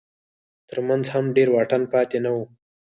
تر 0.69 0.77
منځ 0.87 1.05
هم 1.13 1.25
ډېر 1.35 1.47
واټن 1.51 1.81
پاتې 1.93 2.17
نه 2.25 2.31
و. 2.35 2.37